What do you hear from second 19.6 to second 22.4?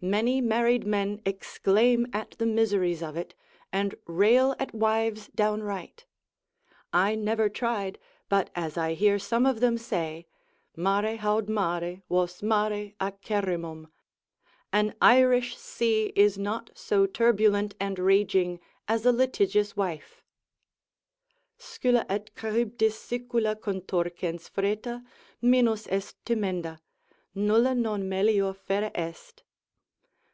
wife. Scylla et